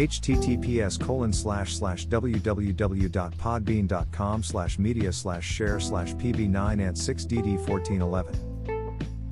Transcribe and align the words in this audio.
https 0.00 0.98
colon 0.98 1.30
slash 1.32 1.76
slash 1.76 2.06
www.podbean.com 2.06 4.42
slash 4.42 4.78
media 4.78 5.12
slash 5.12 5.44
share 5.44 5.78
slash 5.78 6.14
pb9 6.14 6.72
and 6.72 6.96
6dd1411 6.96 8.46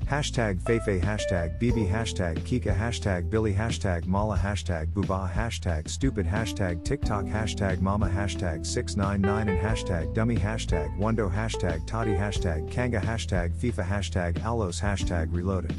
Hashtag 0.05 0.61
Feifei 0.61 0.99
Hashtag 0.99 1.59
BB 1.59 1.87
Hashtag 1.87 2.39
Kika 2.39 2.75
Hashtag 2.75 3.29
Billy 3.29 3.53
Hashtag 3.53 4.07
Mala 4.07 4.35
Hashtag 4.35 4.91
Booba 4.91 5.31
Hashtag 5.31 5.87
Stupid 5.87 6.25
Hashtag 6.25 6.83
TikTok 6.83 7.25
Hashtag 7.25 7.79
Mama 7.79 8.09
Hashtag 8.09 8.65
699 8.65 9.49
and 9.49 9.59
Hashtag 9.59 10.11
Dummy 10.15 10.35
Hashtag 10.35 10.97
Wando 10.97 11.31
Hashtag 11.31 11.85
Toddy 11.85 12.13
Hashtag 12.13 12.71
Kanga 12.71 12.99
Hashtag 12.99 13.55
FIFA 13.55 13.85
Hashtag 13.85 14.39
Alos 14.39 14.81
Hashtag 14.81 15.31
Reloaded 15.31 15.75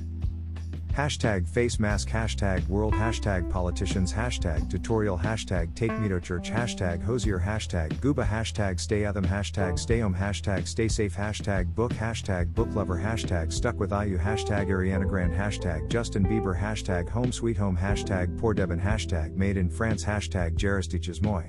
Hashtag 0.92 1.48
face 1.48 1.78
mask 1.78 2.08
hashtag 2.08 2.66
world 2.68 2.94
hashtag 2.94 3.48
politicians 3.48 4.12
hashtag 4.12 4.68
tutorial 4.68 5.16
hashtag 5.16 5.74
take 5.74 5.96
me 5.98 6.08
to 6.08 6.20
church 6.20 6.50
hashtag 6.50 7.00
Hozier 7.02 7.38
hashtag 7.38 7.92
gooba 8.00 8.26
hashtag 8.26 8.80
stay 8.80 9.02
them 9.12 9.24
hashtag 9.24 9.78
stay 9.78 10.00
home 10.00 10.14
hashtag 10.14 10.66
stay 10.66 10.88
safe 10.88 11.14
hashtag 11.14 11.72
book 11.74 11.92
hashtag 11.92 12.52
book 12.54 12.68
lover 12.74 12.98
hashtag 12.98 13.52
stuck 13.52 13.78
with 13.78 13.92
IU 13.92 14.18
hashtag 14.18 14.66
Ariana 14.68 15.08
Grande 15.08 15.32
hashtag 15.32 15.88
Justin 15.88 16.24
Bieber 16.24 16.58
hashtag 16.58 17.08
home 17.08 17.32
sweet 17.32 17.56
home 17.56 17.76
hashtag 17.76 18.36
poor 18.38 18.52
Devon 18.52 18.80
hashtag 18.80 19.34
made 19.36 19.56
in 19.56 19.70
France 19.70 20.04
hashtag 20.04 20.56
Jaristiches 20.56 21.22
Moi 21.22 21.44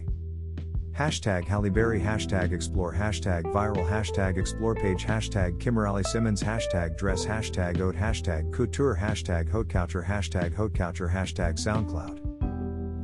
Hashtag 0.93 1.45
Halle 1.45 1.69
Berry 1.69 1.99
Hashtag 1.99 2.51
Explore 2.51 2.93
Hashtag 2.93 3.43
Viral 3.43 3.87
Hashtag 3.89 4.37
Explore 4.37 4.75
Page 4.75 5.05
Hashtag 5.05 5.59
Kimberly 5.59 6.03
Simmons 6.03 6.43
Hashtag 6.43 6.97
Dress 6.97 7.25
Hashtag 7.25 7.79
Oat 7.79 7.95
Hashtag 7.95 8.51
Couture 8.53 8.97
Hashtag 8.97 9.49
Couture 9.49 10.03
Hashtag 10.03 10.55
Couture 10.55 11.09
Hashtag 11.09 11.55
SoundCloud 11.55 12.20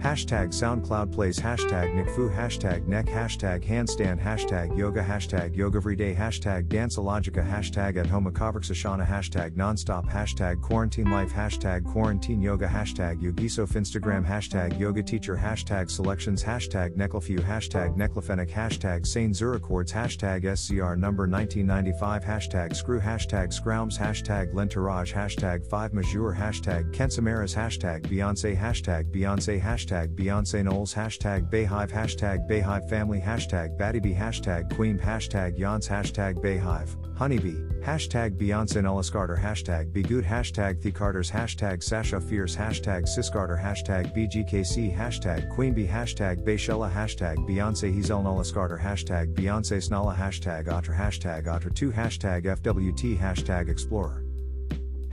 Hashtag 0.02 0.50
SoundCloud 0.50 1.12
plays 1.12 1.40
hashtag 1.40 1.92
NickFu 1.96 2.34
hashtag 2.34 2.86
neck 2.86 3.08
hashtag 3.08 3.64
handstand 3.66 4.22
hashtag 4.22 4.78
yoga 4.78 5.04
hashtag 5.04 5.56
yoga 5.56 5.78
everyday 5.78 6.14
hashtag 6.14 6.68
danceologica 6.68 7.44
hashtag 7.44 7.98
at 7.98 8.06
home 8.06 8.32
Ashana 8.32 9.06
hashtag 9.06 9.56
nonstop 9.56 10.08
hashtag 10.08 10.62
quarantine 10.62 11.10
life 11.10 11.34
hashtag 11.34 11.84
quarantine 11.84 12.42
yoga 12.44 12.68
hashtag 12.68 13.20
yogisof 13.20 13.72
Instagram 13.72 14.24
hashtag 14.24 14.80
yoga 14.80 15.02
teacher 15.02 15.36
hashtag 15.36 15.90
selections 15.90 16.44
hashtag 16.44 16.96
necklefew 16.96 17.40
hashtag 17.40 17.98
necklefenic 17.98 18.52
hashtag 18.52 19.06
Saint 19.06 19.34
Zurichords 19.34 19.92
hashtag 19.92 20.46
SCR 20.56 20.96
number 20.96 21.28
1995 21.28 22.24
hashtag 22.24 22.76
screw 22.76 23.00
hashtag 23.00 23.48
scroums 23.48 23.98
hashtag 23.98 24.54
lentourage 24.54 25.12
hashtag 25.12 25.68
5 25.68 25.94
majour 25.94 26.36
hashtag 26.36 26.94
kensamaras 26.94 27.56
hashtag 27.56 28.04
Beyonce 28.04 28.56
hashtag 28.56 29.12
Beyonce 29.12 29.60
hashtag 29.60 29.87
hashtag 29.88 30.16
Beyonce 30.16 30.64
Knowles. 30.64 30.94
Hashtag 30.94 31.50
Beyhive 31.50 31.92
hashtag 31.92 32.48
Beyhive 32.50 32.90
family. 32.90 33.20
Hashtag 33.20 33.78
Battybee 33.78 34.18
hashtag 34.18 34.74
Queen 34.76 34.98
hashtag 34.98 35.58
Yance 35.58 35.88
hashtag 35.88 36.36
Beyhive 36.44 36.96
Honeybee 37.18 37.56
hashtag 37.84 38.38
Beyonce 38.38 38.82
Knowles 38.82 39.10
Carter. 39.10 39.36
Hashtag 39.36 39.92
Begood 39.92 40.26
hashtag 40.26 40.82
The 40.82 40.92
Carters. 40.92 41.32
Hashtag 41.32 41.82
Sasha 41.82 42.20
Fierce. 42.20 42.56
Hashtag 42.56 43.04
Siscarter 43.04 43.62
hashtag 43.62 44.16
BGKC 44.16 44.96
hashtag 44.96 45.50
Queenbee 45.56 45.90
hashtag 45.90 46.44
Beychella. 46.44 46.92
Hashtag 46.92 47.38
Beyonce 47.48 47.94
Hazel 47.94 48.22
Knowles 48.22 48.52
Carter. 48.52 48.80
Hashtag 48.82 49.34
Beyonce 49.34 49.78
Snala 49.78 50.16
hashtag 50.16 50.68
Otter. 50.68 50.94
Hashtag 50.94 51.46
Otter2 51.46 51.94
hashtag 51.94 52.44
FWT 52.44 53.18
hashtag 53.18 53.70
Explorer 53.70 54.27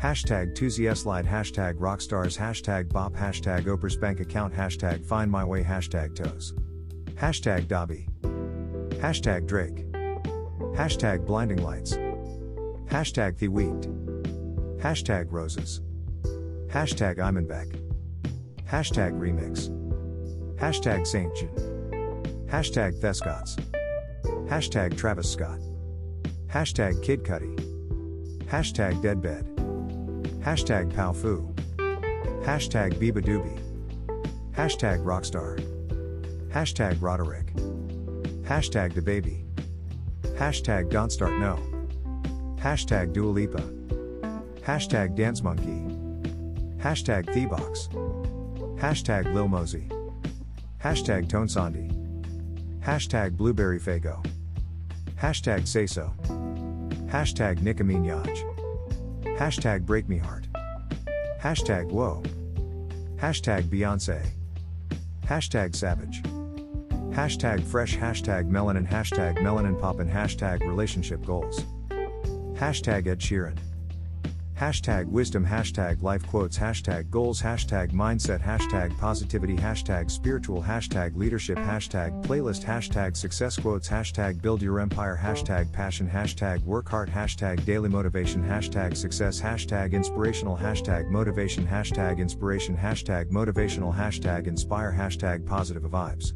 Hashtag 0.04 0.54
ToosieSlide 0.54 1.26
Hashtag 1.26 1.78
Rockstars 1.78 2.36
Hashtag 2.36 2.92
Bop 2.92 3.14
Hashtag 3.14 3.62
Oprah's 3.62 3.96
Bank 3.96 4.20
Account 4.20 4.52
Hashtag 4.52 5.02
Find 5.02 5.30
My 5.30 5.42
Way 5.42 5.64
Hashtag 5.64 6.14
Toes. 6.14 6.52
Hashtag 7.14 7.68
Dobby. 7.68 8.06
Hashtag 9.00 9.46
Drake. 9.46 9.90
Hashtag 10.76 11.24
Blinding 11.24 11.62
Lights. 11.62 11.94
Hashtag 12.84 13.38
The 13.38 13.48
Wheat 13.48 13.80
Hashtag 14.78 15.32
Roses. 15.32 15.80
Hashtag 16.66 17.16
Imanbek 17.16 17.80
Hashtag 18.68 19.18
Remix. 19.18 19.70
Hashtag 20.56 21.06
St. 21.06 21.34
John 21.34 22.44
Hashtag 22.50 23.00
Thescots 23.00 23.58
Hashtag 24.50 24.98
Travis 24.98 25.32
Scott. 25.32 25.60
Hashtag 26.48 27.02
Kid 27.02 27.24
Cudi. 27.24 27.58
Hashtag 28.44 29.00
Deadbed 29.00 29.53
Hashtag 30.44 30.92
Powfu. 30.92 31.54
Hashtag 32.44 32.96
Biba. 32.96 33.22
Hashtag 34.52 35.02
Rockstar. 35.02 35.58
Hashtag 36.50 37.00
Roddy 37.00 37.22
Ricch. 37.22 38.42
Hashtag 38.42 38.92
DaBaby. 38.92 39.46
Hashtag 40.36 40.90
Don't 40.90 41.10
Start 41.10 41.38
No. 41.38 41.58
Hashtag 42.56 43.14
Dua 43.14 43.30
Lipa. 43.30 43.62
Hashtag 44.60 45.16
Dance 45.16 45.42
Monkey. 45.42 45.80
Hashtag 46.76 47.24
Thebox. 47.24 47.88
Hashtag 48.78 49.32
Lil 49.32 49.48
Mosey. 49.48 49.88
Hashtag 50.78 51.26
Tones 51.26 51.56
and 51.56 51.74
I. 51.74 52.86
Hashtag 52.86 53.38
Blueberry 53.38 53.80
Faygo. 53.80 54.22
Hashtag 55.16 55.66
Say 55.66 55.86
So. 55.86 56.12
Hashtag 57.08 57.62
Nicki 57.62 57.82
Minaj. 57.82 58.53
Hashtag 59.38 59.84
break 59.84 60.08
me 60.08 60.18
heart. 60.18 60.46
Hashtag 61.40 61.90
whoa. 61.90 62.22
Hashtag 63.16 63.64
Beyonce. 63.64 64.24
Hashtag 65.26 65.74
savage. 65.74 66.22
Hashtag 67.12 67.62
fresh 67.62 67.96
hashtag 67.96 68.50
melanin 68.50 68.88
hashtag 68.88 69.38
melanin 69.38 69.80
poppin 69.80 70.08
hashtag 70.08 70.60
relationship 70.60 71.24
goals. 71.24 71.64
Hashtag 72.54 73.06
Ed 73.06 73.18
Sheeran. 73.20 73.58
Hashtag 74.58 75.06
wisdom, 75.06 75.44
hashtag 75.44 76.00
life 76.00 76.24
quotes, 76.28 76.56
hashtag 76.56 77.10
goals, 77.10 77.42
hashtag 77.42 77.90
mindset, 77.90 78.40
hashtag 78.40 78.96
positivity, 78.98 79.56
hashtag 79.56 80.08
spiritual, 80.08 80.62
hashtag 80.62 81.16
leadership, 81.16 81.58
hashtag 81.58 82.22
playlist, 82.22 82.64
hashtag 82.64 83.16
success 83.16 83.56
quotes, 83.56 83.88
hashtag 83.88 84.40
build 84.40 84.62
your 84.62 84.78
empire, 84.78 85.18
hashtag 85.20 85.72
passion, 85.72 86.08
hashtag 86.08 86.62
work 86.62 86.88
hard, 86.88 87.10
hashtag 87.10 87.64
daily 87.64 87.88
motivation, 87.88 88.44
hashtag 88.44 88.96
success, 88.96 89.40
hashtag 89.40 89.92
inspirational, 89.92 90.56
hashtag 90.56 91.10
motivation, 91.10 91.66
hashtag 91.66 92.18
inspiration, 92.18 92.76
hashtag 92.76 93.30
motivational, 93.32 93.92
hashtag 93.92 94.46
inspire, 94.46 94.92
hashtag 94.96 95.44
positive 95.44 95.82
vibes. 95.82 96.32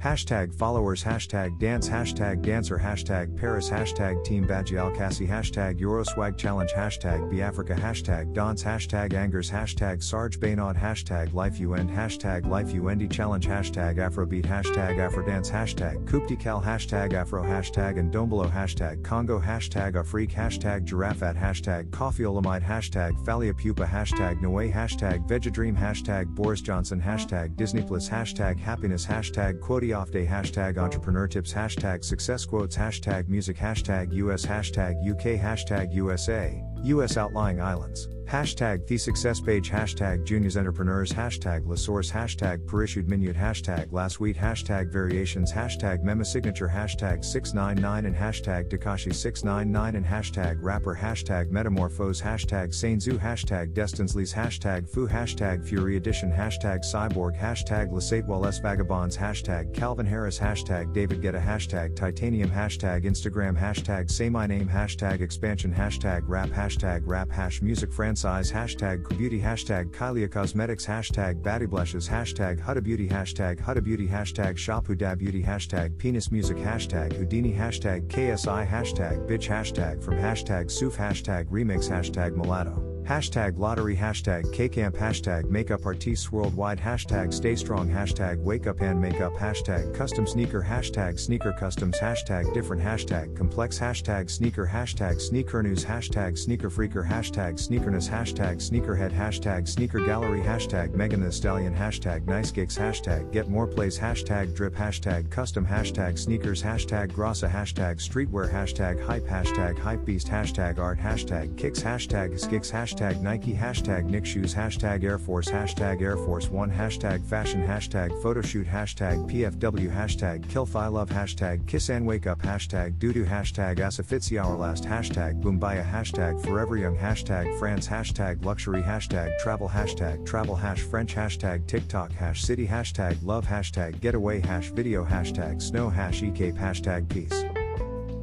Hashtag 0.00 0.54
followers, 0.54 1.04
hashtag 1.04 1.58
dance, 1.58 1.86
hashtag 1.86 2.40
dancer, 2.40 2.78
hashtag 2.78 3.36
Paris, 3.36 3.68
hashtag 3.68 4.24
Team 4.24 4.46
Bagial 4.46 4.96
Cassie, 4.96 5.26
hashtag 5.26 5.78
Euroswag 5.78 6.38
Challenge, 6.38 6.72
hashtag 6.72 7.30
Biafrica, 7.30 7.78
hashtag 7.78 8.32
Dance, 8.32 8.64
hashtag 8.64 9.12
Angers, 9.12 9.50
hashtag 9.50 10.02
Sarge 10.02 10.40
Baynod, 10.40 10.74
hashtag 10.74 11.34
Life 11.34 11.60
You 11.60 11.74
End, 11.74 11.90
hashtag 11.90 12.46
Life 12.46 12.72
You 12.72 12.88
Endy 12.88 13.08
Challenge, 13.08 13.46
hashtag 13.46 13.98
Afrobeat, 13.98 14.46
hashtag 14.46 14.96
Afrodance, 14.96 15.50
hashtag 15.50 16.02
Kuptical, 16.06 16.64
hashtag 16.64 17.12
Afro, 17.12 17.42
hashtag 17.42 17.98
and 17.98 18.10
Dombolo, 18.10 18.50
hashtag 18.50 19.04
Congo, 19.04 19.38
hashtag 19.38 19.96
Afreak, 19.96 20.32
hashtag 20.32 20.82
Giraffe 20.84 21.36
hashtag 21.36 21.90
Coffeeolamide, 21.90 22.62
hashtag 22.62 23.22
Phalia 23.26 23.52
Pupa, 23.52 23.84
hashtag 23.84 24.40
Noe, 24.40 24.70
hashtag 24.70 25.28
Vegedream, 25.28 25.76
hashtag 25.76 26.26
Boris 26.28 26.62
Johnson, 26.62 27.02
hashtag 27.02 27.54
Disney 27.54 27.82
Plus, 27.82 28.08
hashtag 28.08 28.58
Happiness, 28.58 29.04
hashtag 29.04 29.60
Off 29.92 30.10
day 30.10 30.24
hashtag 30.26 30.78
entrepreneur 30.78 31.26
tips 31.26 31.52
hashtag 31.52 32.04
success 32.04 32.44
quotes 32.44 32.76
hashtag 32.76 33.28
music 33.28 33.56
hashtag 33.56 34.12
US 34.12 34.46
hashtag 34.46 34.94
UK 35.04 35.40
hashtag 35.40 35.92
USA 35.92 36.62
US 36.84 37.16
outlying 37.16 37.60
islands. 37.60 38.08
Hashtag 38.30 38.86
the 38.86 38.96
success 38.96 39.40
page. 39.40 39.70
Hashtag 39.70 40.24
juniors 40.24 40.56
entrepreneurs. 40.56 41.10
Hashtag 41.10 41.66
la 41.66 41.74
source. 41.74 42.12
Hashtag 42.12 42.64
perissued 42.64 43.08
minute. 43.08 43.34
Hashtag 43.34 43.90
last 43.90 44.20
week. 44.20 44.36
Hashtag 44.36 44.92
variations. 44.92 45.52
Hashtag 45.52 46.04
memo 46.04 46.22
signature. 46.22 46.68
Hashtag 46.68 47.24
699 47.24 48.06
and 48.06 48.14
Hashtag 48.14 48.70
Tekashi 48.70 49.12
699 49.12 49.96
and 49.96 50.06
Hashtag 50.06 50.58
rapper. 50.62 50.94
Hashtag 50.94 51.50
metamorphose. 51.50 52.22
Hashtag 52.22 52.68
Sainzu 52.68 53.18
Hashtag 53.18 53.74
Destinsleys 53.74 54.32
Hashtag 54.32 54.88
Fu. 54.88 55.08
Hashtag 55.08 55.66
Fury 55.66 55.96
Edition. 55.96 56.30
Hashtag 56.30 56.84
Cyborg. 56.84 57.36
Hashtag 57.36 57.90
Lasatewell 57.90 58.46
S 58.46 58.60
Vagabonds. 58.60 59.16
Hashtag 59.16 59.74
Calvin 59.74 60.06
Harris. 60.06 60.38
Hashtag 60.38 60.92
David 60.92 61.20
Guetta. 61.20 61.44
Hashtag 61.44 61.96
Titanium. 61.96 62.48
Hashtag 62.48 63.02
Instagram. 63.02 63.58
Hashtag 63.58 64.08
Say 64.08 64.28
My 64.28 64.46
Name. 64.46 64.68
Hashtag 64.68 65.20
Expansion. 65.20 65.74
Hashtag 65.74 66.22
Rap. 66.28 66.50
Hashtag 66.50 66.69
Rap 67.04 67.30
Hash 67.30 67.62
Music 67.62 67.92
France 67.92 68.22
hashtag 68.22 69.08
beauty. 69.18 69.40
Hashtag 69.40 69.90
Kylie 69.90 70.30
Cosmetics. 70.30 70.86
Hashtag 70.86 71.42
Blushes. 71.68 72.08
Hashtag 72.08 72.60
Huda 72.60 72.82
Beauty. 72.82 73.08
Hashtag 73.08 73.60
Huda 73.60 73.82
Beauty. 73.82 74.06
Hashtag 74.06 74.56
Shop 74.56 74.86
Huda 74.86 75.16
Beauty. 75.18 75.42
Hashtag 75.42 75.98
Penis 75.98 76.30
Music. 76.30 76.56
Hashtag 76.56 77.12
Houdini. 77.12 77.52
Hashtag 77.52 78.06
KSI 78.08 78.66
hashtag 78.66 79.28
Bitch. 79.28 79.48
Hashtag 79.48 80.02
From 80.02 80.14
hashtag 80.14 80.70
Suf 80.70 80.96
hashtag 80.96 81.46
Remix. 81.46 81.88
Hashtag 81.88 82.34
Mulatto 82.34 82.89
Hashtag 83.04 83.58
lottery, 83.58 83.96
hashtag 83.96 84.44
Kcamp, 84.54 84.96
hashtag 84.96 85.50
makeup 85.50 85.84
artists 85.84 86.30
worldwide, 86.30 86.78
hashtag 86.78 87.32
stay 87.32 87.56
strong, 87.56 87.88
hashtag 87.88 88.38
wake 88.38 88.68
up 88.68 88.80
and 88.82 89.00
makeup, 89.00 89.32
hashtag 89.34 89.92
custom 89.92 90.26
sneaker, 90.26 90.62
hashtag 90.62 91.18
sneaker 91.18 91.52
customs, 91.58 91.98
hashtag 91.98 92.52
different, 92.54 92.80
hashtag 92.80 93.36
complex, 93.36 93.80
hashtag 93.80 94.30
sneaker, 94.30 94.64
hashtag 94.64 95.20
sneaker 95.20 95.62
news, 95.62 95.84
hashtag 95.84 96.38
sneaker 96.38 96.70
freaker, 96.70 97.04
hashtag 97.04 97.54
sneakerness, 97.54 98.08
hashtag 98.08 98.56
sneakerhead, 98.56 99.12
hashtag 99.12 99.66
sneaker 99.66 99.98
gallery, 99.98 100.40
hashtag 100.40 100.94
Megan 100.94 101.20
the 101.20 101.32
Stallion, 101.32 101.74
hashtag 101.74 102.24
nice 102.26 102.52
gigs, 102.52 102.78
hashtag 102.78 103.32
get 103.32 103.48
more 103.48 103.66
plays, 103.66 103.98
hashtag 103.98 104.54
drip, 104.54 104.74
hashtag 104.74 105.28
custom, 105.30 105.66
hashtag 105.66 106.16
sneakers, 106.16 106.62
hashtag 106.62 107.10
grassa, 107.10 107.50
hashtag 107.50 107.96
streetwear, 107.96 108.48
hashtag 108.48 109.02
hype, 109.02 109.26
hashtag 109.26 109.76
hype 109.78 110.04
beast, 110.04 110.28
hashtag 110.28 110.78
art, 110.78 110.98
hashtag 110.98 111.56
kicks, 111.58 111.80
hashtag 111.80 112.38
skicks, 112.38 112.70
hashtag 112.70 112.89
hashtag 112.90 113.20
Nike, 113.20 113.52
hashtag 113.52 114.04
Nick 114.06 114.26
Shoes, 114.26 114.54
hashtag 114.54 115.04
Air 115.04 115.18
Force, 115.18 115.48
hashtag 115.48 116.02
Air 116.02 116.16
Force 116.16 116.48
One, 116.48 116.70
hashtag 116.70 117.24
Fashion, 117.24 117.66
hashtag 117.66 118.10
Photoshoot, 118.22 118.66
hashtag 118.66 119.30
PFW, 119.30 119.90
hashtag 119.90 120.48
Kill 120.48 120.68
Love, 120.72 121.08
hashtag 121.10 121.66
Kiss 121.66 121.88
and 121.88 122.06
Wake 122.06 122.26
Up, 122.26 122.40
hashtag 122.42 122.98
Doodoo, 122.98 123.26
hashtag 123.26 123.78
Asafitsi 123.78 124.42
Our 124.42 124.56
Last, 124.56 124.84
hashtag 124.84 125.40
Boombaya, 125.40 125.88
hashtag 125.88 126.42
Forever 126.44 126.76
Young, 126.76 126.96
hashtag 126.96 127.58
France, 127.58 127.86
hashtag 127.86 128.44
Luxury, 128.44 128.82
hashtag 128.82 129.38
Travel, 129.38 129.68
hashtag 129.68 130.26
Travel, 130.26 130.56
hash 130.56 130.80
French, 130.80 131.14
hashtag 131.14 131.66
TikTok, 131.66 132.12
hash 132.12 132.42
City, 132.42 132.66
hashtag 132.66 133.16
Love, 133.24 133.46
hashtag 133.46 134.00
Getaway, 134.00 134.40
hash 134.40 134.70
Video, 134.70 135.04
hashtag 135.04 135.62
Snow, 135.62 135.88
hash 135.88 136.22
Ecape, 136.22 136.56
hashtag 136.56 137.08
Peace. 137.08 137.49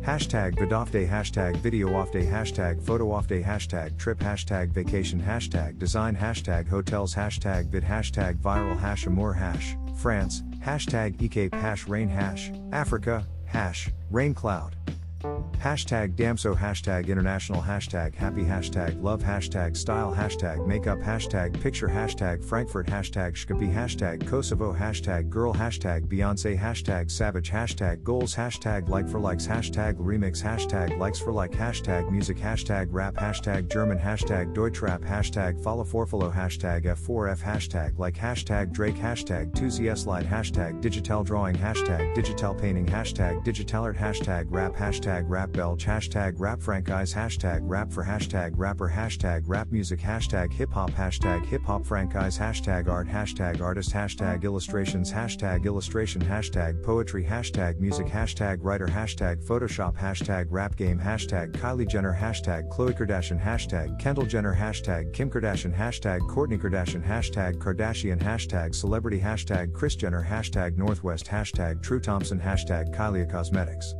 Hashtag 0.07 0.55
vidoff 0.55 0.89
day, 0.89 1.05
hashtag 1.05 1.57
video 1.57 1.93
off 1.93 2.13
day, 2.13 2.23
hashtag 2.23 2.81
photo 2.81 3.11
off 3.11 3.27
day, 3.27 3.43
hashtag 3.43 3.97
trip, 3.97 4.19
hashtag 4.19 4.69
vacation, 4.69 5.21
hashtag 5.21 5.77
design, 5.77 6.15
hashtag 6.15 6.65
hotels, 6.65 7.13
hashtag 7.13 7.67
vid, 7.67 7.83
hashtag 7.83 8.37
viral, 8.37 8.79
hash 8.79 9.05
amour, 9.05 9.33
hash 9.33 9.75
France, 9.97 10.43
hashtag 10.65 11.21
ecape, 11.21 11.53
hash 11.53 11.89
rain, 11.89 12.07
hash 12.07 12.53
Africa, 12.71 13.27
hash 13.43 13.89
rain 14.09 14.33
cloud. 14.33 14.77
Hashtag 15.21 16.15
Damso 16.15 16.55
hashtag 16.55 17.07
international 17.07 17.59
hashtag 17.61 18.13
happy 18.13 18.43
hashtag 18.43 19.01
love 19.01 19.23
hashtag 19.23 19.75
style 19.75 20.13
hashtag 20.13 20.65
makeup 20.67 20.99
hashtag 20.99 21.59
picture 21.59 21.87
hashtag 21.87 22.43
Frankfurt 22.45 22.85
hashtag 22.85 23.33
Shkapi 23.33 23.73
hashtag 23.73 24.27
Kosovo 24.27 24.71
hashtag 24.73 25.29
girl 25.29 25.53
hashtag 25.53 26.07
Beyonce 26.07 26.57
hashtag 26.57 27.09
savage 27.09 27.49
hashtag 27.49 28.03
goals 28.03 28.35
hashtag 28.35 28.89
like 28.89 29.09
for 29.09 29.19
likes 29.19 29.47
hashtag 29.47 29.95
remix 29.95 30.41
hashtag 30.41 30.95
likes 30.99 31.19
for 31.19 31.31
like 31.31 31.51
hashtag 31.51 32.11
music 32.11 32.37
hashtag 32.37 32.87
rap 32.91 33.15
hashtag 33.15 33.71
German 33.71 33.97
hashtag 33.97 34.53
Deutschrap 34.53 35.01
hashtag 35.01 35.61
follow 35.63 35.83
for 35.83 36.05
follow 36.05 36.29
hashtag 36.29 36.85
F4F 36.85 37.41
hashtag 37.41 37.97
like 37.97 38.15
hashtag 38.15 38.71
Drake 38.71 38.95
hashtag 38.95 39.51
Toosie 39.53 39.97
slide 39.97 40.27
hashtag 40.27 40.79
digital 40.79 41.23
drawing 41.23 41.55
hashtag 41.55 42.13
digital 42.13 42.53
painting 42.53 42.85
hashtag 42.85 43.43
digital 43.43 43.83
art 43.83 43.97
hashtag 43.97 44.45
rap 44.51 44.75
hashtag 44.75 45.06
rap 45.07 45.23
rap 45.27 45.51
belch 45.53 45.85
hashtag 45.85 46.33
rap 46.37 46.61
franchise 46.61 47.13
hashtag 47.13 47.59
rap 47.63 47.91
for 47.91 48.03
hashtag 48.03 48.51
rapper 48.55 48.89
hashtag 48.89 49.41
rap 49.45 49.71
music 49.71 49.99
hashtag 49.99 50.51
hip 50.51 50.71
hop 50.71 50.91
hashtag 50.91 51.45
hip 51.45 51.63
hop 51.63 51.85
franchise 51.85 52.37
hashtag 52.37 52.89
art 52.89 53.07
hashtag 53.07 53.61
artist 53.61 53.93
hashtag 53.93 54.43
illustrations 54.43 55.11
hashtag 55.11 55.65
illustration 55.65 56.21
hashtag 56.21 56.83
poetry 56.83 57.23
hashtag 57.23 57.79
music 57.79 58.07
hashtag 58.07 58.57
writer 58.61 58.87
hashtag 58.87 59.41
photoshop 59.45 59.95
hashtag 59.97 60.45
rap 60.49 60.75
game 60.75 60.99
hashtag 60.99 61.53
Kylie 61.53 61.87
Jenner 61.87 62.17
hashtag 62.19 62.67
Khloe 62.69 62.97
Kardashian 62.97 63.41
hashtag 63.41 63.97
Kendall 63.99 64.25
Jenner 64.25 64.55
hashtag 64.55 65.13
Kim 65.13 65.29
Kardashian 65.29 65.73
hashtag 65.73 66.19
Kourtney 66.21 66.59
Kardashian 66.59 67.05
hashtag 67.05 67.55
Kardashian 67.59 68.21
hashtag 68.21 68.75
celebrity 68.75 69.19
hashtag 69.19 69.73
Kris 69.73 69.95
Jenner 69.95 70.25
hashtag 70.29 70.75
Northwest 70.77 71.27
hashtag 71.27 71.81
True 71.81 71.99
Thompson 71.99 72.39
hashtag 72.39 72.93
Kylie 72.93 73.29
Cosmetics 73.29 73.93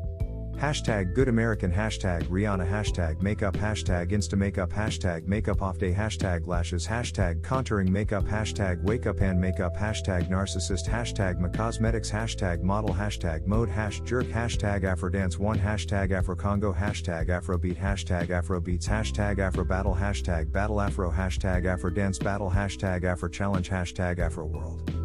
Hashtag 0.57 1.13
Good 1.13 1.27
American 1.27 1.71
Hashtag 1.71 2.23
Rihanna 2.29 2.67
Hashtag 2.67 3.21
Makeup 3.21 3.55
Hashtag 3.55 4.09
Insta 4.09 4.35
Makeup 4.35 4.71
Hashtag 4.71 5.27
Makeup 5.27 5.61
Off 5.61 5.77
Day 5.77 5.93
Hashtag 5.93 6.47
Lashes 6.47 6.87
Hashtag 6.87 7.41
Contouring 7.41 7.89
Makeup 7.89 8.25
Hashtag 8.25 8.81
Wake 8.81 9.05
Up 9.05 9.21
and 9.21 9.39
Makeup 9.39 9.77
Hashtag 9.77 10.27
Narcissist 10.31 10.89
Hashtag 10.89 11.39
Macosmetics 11.39 12.11
Hashtag 12.11 12.63
Model 12.63 12.89
Hashtag 12.89 13.45
Mode 13.45 13.69
Hash 13.69 13.99
Jerk 13.99 14.25
Hashtag 14.25 14.81
Afrodance 14.81 15.37
1 15.37 15.59
Hashtag 15.59 16.09
Afrocongo 16.09 16.75
Hashtag 16.75 17.27
Afrobeat 17.27 17.77
Hashtag 17.77 18.29
Afrobeats 18.29 18.87
Hashtag 18.87 19.37
Afrobattle 19.37 19.95
Hashtag 19.95 20.51
Battle 20.51 20.81
Afro 20.81 21.11
Hashtag 21.11 21.65
Afrodance 21.65 22.23
Battle 22.23 22.49
Hashtag 22.49 23.03
Afro 23.03 23.29
Challenge 23.29 23.69
Hashtag 23.69 24.17
Afro 24.17 24.47
World 24.47 24.96